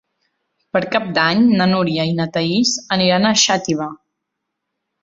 Per 0.77 0.81
Cap 0.95 1.05
d'Any 1.17 1.43
na 1.59 1.67
Núria 1.75 2.09
i 2.13 2.17
na 2.21 2.27
Thaís 2.39 2.73
aniran 2.99 3.29
a 3.29 3.37
Xàtiva. 3.45 3.93